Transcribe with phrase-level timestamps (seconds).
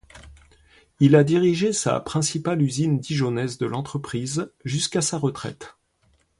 [0.99, 5.77] Il a dirigé la principale usine dijonnaise de l'entreprise jusqu'à sa retraite.